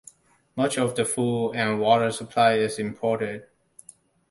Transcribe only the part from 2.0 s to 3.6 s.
supply is imported.